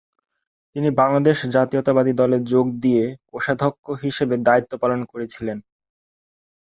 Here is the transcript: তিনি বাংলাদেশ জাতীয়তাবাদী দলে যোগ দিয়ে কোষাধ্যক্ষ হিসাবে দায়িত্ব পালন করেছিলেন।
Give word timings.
তিনি 0.75 0.89
বাংলাদেশ 0.99 1.37
জাতীয়তাবাদী 1.55 2.13
দলে 2.13 2.37
যোগ 2.51 2.65
দিয়ে 2.83 3.03
কোষাধ্যক্ষ 3.29 3.85
হিসাবে 4.03 4.35
দায়িত্ব 4.47 4.71
পালন 4.83 4.99
করেছিলেন। 5.11 5.57